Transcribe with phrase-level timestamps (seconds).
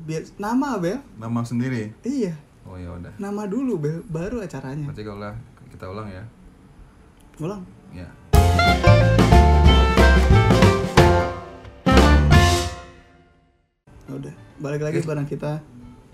[0.00, 1.92] Biar nama Bel Nama sendiri.
[2.02, 2.32] iya
[2.64, 3.12] Oh ya udah.
[3.16, 5.34] nama dulu Bel baru acaranya Berarti kalau lah
[5.68, 6.24] kita ulang ya.
[7.38, 8.08] ulang Ya.
[14.00, 15.60] Ya udah balik lagi bareng kita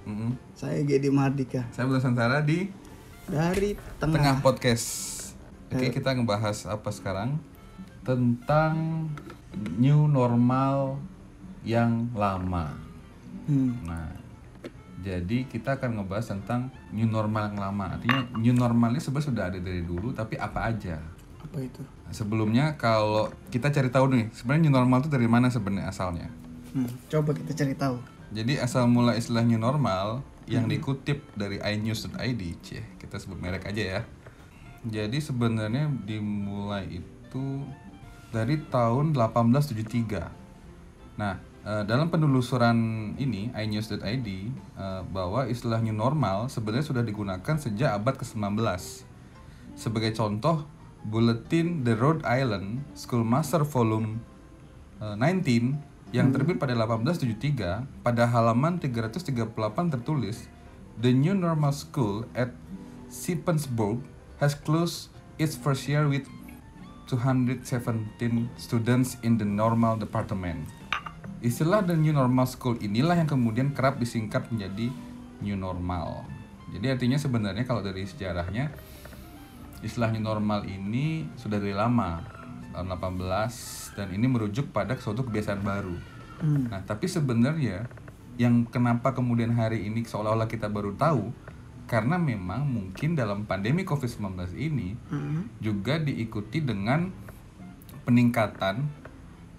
[0.04, 0.36] Mm-mm.
[0.52, 2.68] saya Gedi Mardika Saya Bulan Santara di
[3.24, 4.86] dari tengah, tengah podcast.
[5.72, 5.90] Oke, Eh.
[5.90, 7.40] kita ngebahas apa sekarang?
[8.04, 9.08] Tentang
[9.80, 11.00] new normal
[11.64, 12.76] yang lama.
[13.44, 13.84] Hmm.
[13.84, 14.08] Nah,
[15.04, 17.84] jadi kita akan ngebahas tentang new normal yang lama.
[17.98, 20.96] Artinya new normal ini sebenarnya sudah ada dari dulu, tapi apa aja?
[21.44, 25.48] apa itu Nah, sebelumnya kalau kita cari tahu nih, sebenarnya new normal itu dari mana
[25.48, 26.28] sebenarnya asalnya?
[26.74, 28.02] Hmm, coba kita cari tahu
[28.34, 33.80] Jadi asal mula istilah new normal yang dikutip dari inews.id, cie, kita sebut merek aja
[33.80, 34.00] ya.
[34.84, 37.64] Jadi sebenarnya dimulai itu
[38.28, 41.16] dari tahun 1873.
[41.16, 42.76] Nah, eh, dalam penelusuran
[43.16, 48.60] ini inews.id eh, bahwa istilah new normal sebenarnya sudah digunakan sejak abad ke-19.
[49.74, 50.68] Sebagai contoh,
[51.04, 54.20] Bulletin The Rhode Island Schoolmaster Volume
[55.00, 59.34] eh, 19 yang terbit pada 1873 pada halaman 338
[59.90, 60.46] tertulis
[61.02, 62.54] The new normal school at
[63.10, 63.98] Shippensburg
[64.38, 65.10] has closed
[65.42, 66.30] its first year with
[67.10, 67.66] 217
[68.54, 70.70] students in the normal department.
[71.44, 74.88] Istilah the new normal school inilah yang kemudian kerap disingkat menjadi
[75.44, 76.24] new normal.
[76.72, 78.72] Jadi artinya sebenarnya kalau dari sejarahnya
[79.84, 82.24] istilah new normal ini sudah dari lama
[82.72, 85.94] tahun 18 dan ini merujuk pada suatu kebiasaan baru.
[86.40, 86.72] Hmm.
[86.72, 87.92] Nah, tapi sebenarnya
[88.40, 91.30] yang kenapa kemudian hari ini seolah-olah kita baru tahu
[91.84, 95.52] karena memang mungkin dalam pandemi Covid-19 ini Hmm.
[95.60, 97.12] juga diikuti dengan
[98.08, 99.03] peningkatan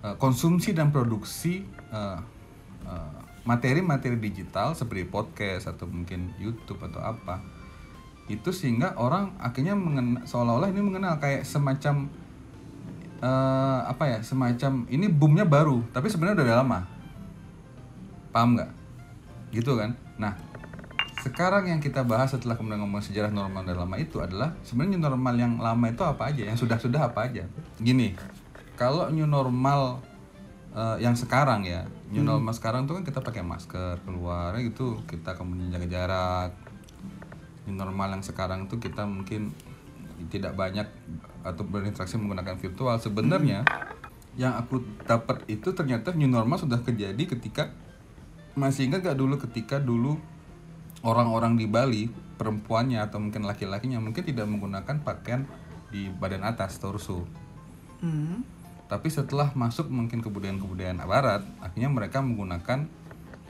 [0.05, 2.19] eh, konsumsi dan produksi eh,
[2.85, 7.41] eh, materi-materi digital seperti podcast atau mungkin YouTube atau apa
[8.25, 12.09] itu sehingga orang akhirnya mengen- seolah-olah ini mengenal kayak semacam
[13.21, 16.79] eh, apa ya semacam ini boomnya baru tapi sebenarnya udah lama.
[18.33, 18.71] Paham nggak?
[19.53, 19.93] Gitu kan?
[20.17, 20.33] Nah
[21.21, 25.33] sekarang yang kita bahas setelah kemudian ngomong sejarah normal dan lama itu adalah sebenarnya normal
[25.37, 26.49] yang lama itu apa aja?
[26.49, 27.45] Yang sudah sudah apa aja?
[27.77, 28.13] Gini
[28.75, 30.03] kalau new normal
[30.75, 35.01] eh, yang sekarang ya new normal sekarang tuh kan kita pakai masker keluar gitu.
[35.09, 36.51] Kita kemudian jaga jarak.
[37.65, 39.49] New normal yang sekarang tuh kita mungkin
[40.29, 40.85] tidak banyak
[41.41, 42.95] atau berinteraksi menggunakan virtual.
[43.01, 43.65] Sebenarnya
[44.35, 47.71] yang aku dapat itu ternyata new normal sudah terjadi ketika
[48.55, 50.15] masih ingat gak dulu ketika dulu
[51.03, 55.47] orang-orang di Bali perempuannya atau mungkin laki-lakinya mungkin tidak menggunakan pakaian
[55.91, 57.23] di badan atas torso
[58.05, 58.43] Hmm.
[58.85, 62.85] Tapi setelah masuk mungkin kebudayaan-kebudayaan barat akhirnya mereka menggunakan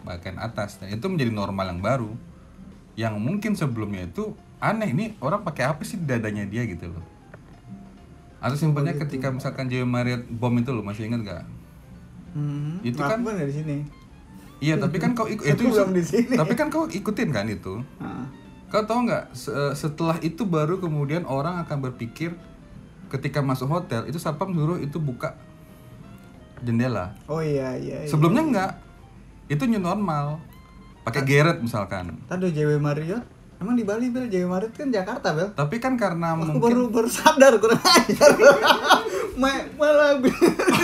[0.02, 2.12] pakaian atas dan itu menjadi normal yang baru
[2.96, 7.04] yang mungkin sebelumnya itu aneh ini orang pakai apa sih di dadanya dia gitu loh
[8.38, 11.46] atau simpelnya ketika misalkan Joy Marriott bom itu loh masih ingat gak
[12.36, 12.84] Hmm.
[12.84, 13.78] Itu kan- di sini
[14.60, 16.36] iya tapi kan kau ikut itu belum di sini.
[16.36, 18.28] tapi kan kau ikutin kan itu Ah.
[18.68, 22.36] Kau tahu nggak se- setelah itu baru kemudian orang akan berpikir
[23.08, 25.36] ketika masuk hotel itu satpam suruh itu buka
[26.62, 27.14] jendela.
[27.28, 28.10] oh iya iya, iya.
[28.10, 28.72] Sebelumnya nggak.
[29.48, 30.42] Itu new normal.
[31.06, 32.18] Pakai geret misalkan.
[32.26, 33.22] Tadi JW Marriott
[33.56, 36.84] emang di Bali Bel JW Marriott kan Jakarta Bel Tapi kan karena aku mungkin baru
[36.92, 38.32] baru sadar kurang ajar
[39.42, 40.20] Ma- malah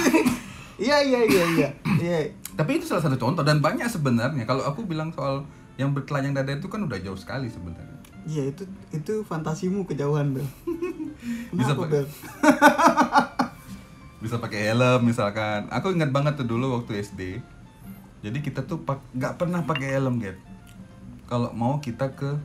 [0.79, 2.17] iya iya iya iya iya
[2.51, 4.43] tapi itu salah satu contoh dan banyak sebenarnya.
[4.45, 7.97] Kalau aku bilang soal yang bertelanjang dada itu kan udah jauh sekali sebenarnya.
[8.21, 10.45] iya itu itu fantasimu kejauhan Bel
[11.53, 12.09] Bisa pakai-
[14.23, 15.65] Bisa pakai helm misalkan.
[15.69, 17.41] Aku ingat banget tuh dulu waktu SD.
[18.21, 20.37] Jadi kita tuh nggak pernah pakai helm, Get.
[21.25, 22.37] Kalau mau kita ke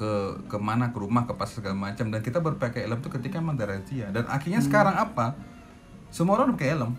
[0.00, 0.12] ke
[0.48, 3.36] ke mana ke rumah ke pasar segala macam dan kita baru pakai helm tuh ketika
[3.36, 5.36] emang ada razia dan akhirnya sekarang apa
[6.08, 6.96] semua orang pakai helm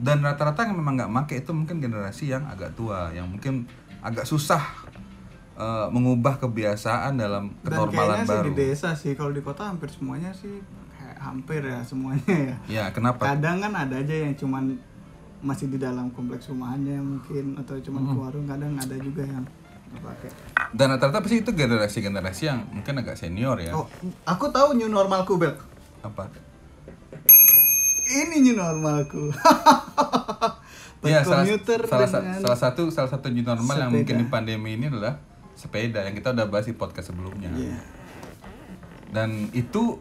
[0.00, 3.68] dan rata-rata yang memang nggak make itu mungkin generasi yang agak tua yang mungkin
[4.00, 4.64] agak susah
[5.56, 8.44] eh, mengubah kebiasaan dalam dan kenormalan kayaknya sih baru.
[8.44, 10.60] di desa sih kalau di kota hampir semuanya sih
[11.16, 12.56] hampir ya semuanya ya.
[12.68, 13.24] Ya kenapa?
[13.34, 14.78] Kadang kan ada aja yang cuman
[15.42, 18.10] masih di dalam kompleks rumahannya mungkin atau cuman Hmm.
[18.12, 19.44] ke warung kadang ada juga yang
[19.96, 20.30] pakai.
[20.76, 23.72] Dan rata-rata pasti itu generasi-generasi yang mungkin agak senior ya.
[23.72, 23.86] oh
[24.24, 25.56] aku tahu new normalku Bel.
[26.02, 26.28] Apa?
[28.06, 29.34] ini new normalku.
[31.02, 31.46] Ya, salah,
[31.86, 32.08] salah,
[32.38, 35.18] salah satu salah satu new normal yang mungkin di pandemi ini adalah
[35.56, 37.48] sepeda yang kita udah bahas di podcast sebelumnya.
[37.50, 37.80] Iya.
[39.08, 39.96] Dan itu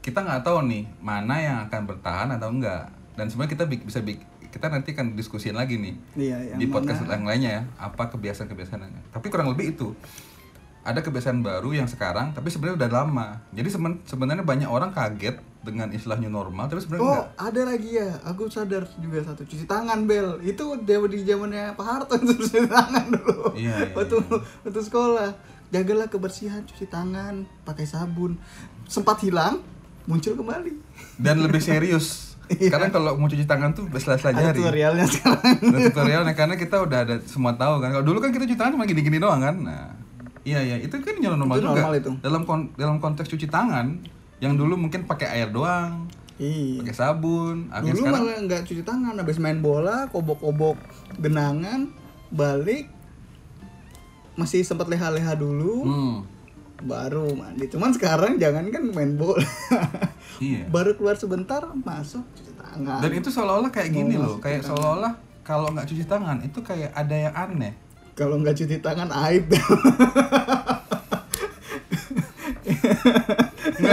[0.00, 2.88] kita nggak tahu nih mana yang akan bertahan atau enggak.
[3.12, 6.66] Dan sebenarnya kita bi- bisa bi- kita nanti akan diskusiin lagi nih Iya, yang di
[6.66, 9.92] podcast mana- yang lainnya ya apa kebiasaan-kebiasaan yang- tapi kurang lebih itu
[10.80, 15.36] ada kebiasaan baru yang sekarang tapi sebenarnya udah lama jadi seben- sebenarnya banyak orang kaget
[15.58, 18.10] dengan istilah new normal tapi sebenarnya Oh, enggak ada lagi ya.
[18.24, 20.38] Aku sadar juga satu cuci tangan bel.
[20.40, 23.52] Itu dia di zamannya Pak Harto itu cuci tangan dulu.
[23.52, 24.38] Iya, iya, waktu iya.
[24.62, 25.30] waktu sekolah.
[25.68, 28.40] Jagalah kebersihan, cuci tangan, pakai sabun.
[28.84, 29.60] Sempat hilang,
[30.04, 30.72] muncul kembali.
[31.16, 32.06] dan lebih serius
[32.48, 32.72] Iya.
[32.72, 35.54] karena kalau mau cuci tangan tuh bersela-sela Ada jari tutorialnya sekarang.
[35.60, 37.92] Ada tutorialnya karena kita udah ada semua tahu kan.
[37.92, 39.52] Kalau dulu kan kita cuci tangan cuma gini-gini doang kan.
[39.58, 39.92] Nah,
[40.40, 41.76] iya iya itu kan new normal Itu juga.
[41.76, 42.10] normal itu.
[42.18, 44.00] Dalam kon- dalam konteks cuci tangan
[44.38, 46.06] yang dulu mungkin pakai air doang,
[46.38, 46.86] Iya.
[46.86, 50.78] pakai sabun, akhirnya Dulu sekarang malah nggak cuci tangan, habis main bola, kobok-kobok
[51.18, 51.90] genangan,
[52.30, 52.86] balik
[54.38, 56.16] masih sempat leha-leha dulu, hmm,
[56.86, 57.66] baru mandi.
[57.66, 59.42] Cuman sekarang jangan kan main bola.
[60.38, 60.62] iya.
[60.70, 63.02] baru keluar sebentar masuk cuci tangan.
[63.02, 67.14] Dan itu seolah-olah kayak gini loh, kayak seolah-olah kalau nggak cuci tangan itu kayak ada
[67.18, 67.74] yang aneh.
[68.14, 69.50] Kalau nggak cuci tangan aib.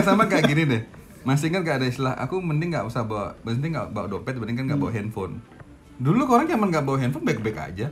[0.06, 0.82] Sama kayak gini deh.
[1.26, 4.58] Masih kan gak ada istilah, aku mending nggak usah bawa, mending nggak bawa dompet, mending
[4.62, 5.42] kan nggak bawa handphone.
[5.98, 7.88] Dulu orang zaman nggak bawa handphone baik-baik aja.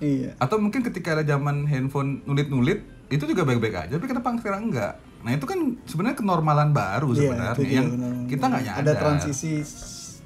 [0.00, 0.34] iya.
[0.34, 4.98] atau mungkin ketika ada zaman handphone nulit-nulit itu juga baik-baik aja tapi kenapa sekarang enggak
[5.22, 8.12] nah itu kan sebenarnya kenormalan baru Iya, sebenarnya dia yang benar.
[8.26, 9.52] kita nggak nyadar Ada transisi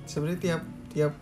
[0.09, 1.13] sebenarnya tiap tiap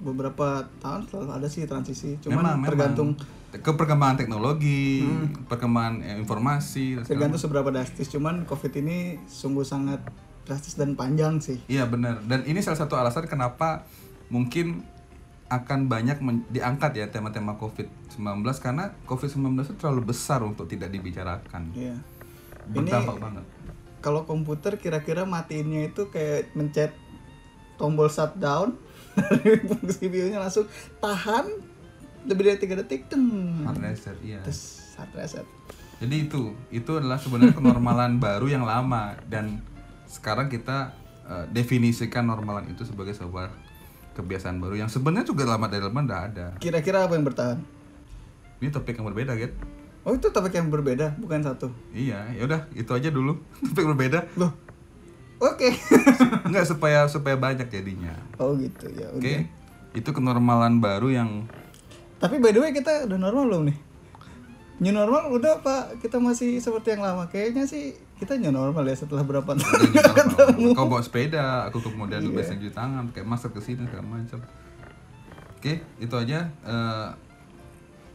[0.00, 2.10] beberapa tahun selalu ada sih transisi.
[2.20, 3.12] Cuman Memang, memang.
[3.60, 5.04] Ke perkembangan teknologi
[5.50, 8.08] perkembangan eh, informasi tergantung seberapa drastis.
[8.10, 10.00] Cuman COVID ini sungguh sangat
[10.46, 11.58] drastis dan panjang sih.
[11.66, 12.22] Iya benar.
[12.24, 13.84] Dan ini salah satu alasan kenapa
[14.30, 14.86] mungkin
[15.46, 16.18] akan banyak
[16.50, 21.70] diangkat ya tema-tema COVID-19 karena COVID-19 itu terlalu besar untuk tidak dibicarakan.
[21.74, 21.94] Iya.
[22.66, 23.44] Ini Berdampak banget.
[24.02, 26.94] kalau komputer kira-kira matiinnya itu kayak mencet
[27.78, 28.74] tombol shutdown
[29.30, 30.66] dari fungsi langsung
[30.98, 31.46] tahan
[32.26, 33.24] lebih dari tiga detik teng
[33.62, 34.42] Hard reset, iya.
[34.42, 34.60] terus
[34.94, 35.46] hard reset
[35.96, 39.64] Jadi itu, itu adalah sebenarnya kenormalan baru yang lama dan
[40.04, 40.92] sekarang kita
[41.24, 43.48] eh, definisikan normalan itu sebagai sebuah
[44.12, 46.46] kebiasaan baru yang sebenarnya juga lama dari lama udah ada.
[46.56, 47.58] kira-kira apa yang bertahan
[48.56, 49.52] Ini topik yang berbeda, Get.
[50.02, 53.36] oh itu topik yang berbeda bukan satu Iya, ya udah itu aja dulu
[53.66, 54.24] topik berbeda.
[54.34, 54.52] loh
[55.36, 55.68] oke
[56.46, 58.16] Enggak supaya supaya banyak jadinya.
[58.36, 59.20] oh gitu ya Oke.
[59.20, 59.40] udah
[59.92, 61.48] Itu kenormalan baru yang
[62.16, 63.78] tapi by the way kita udah normal belum nih
[64.76, 68.96] new normal udah pak kita masih seperti yang lama kayaknya sih kita new normal ya
[68.96, 69.92] setelah berapa tahun
[70.56, 70.72] normal.
[70.72, 74.40] Kau bawa sepeda, aku kemudian lu biasa cuci tangan, pakai masker ke sini segala macam.
[75.56, 77.08] Oke, itu aja eh,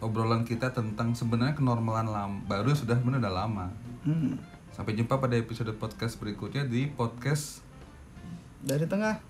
[0.02, 3.66] obrolan kita tentang sebenarnya kenormalan lam baru sudah benar udah lama.
[4.02, 4.42] Hmm.
[4.74, 7.62] Sampai jumpa pada episode podcast berikutnya di podcast
[8.66, 9.22] dari tengah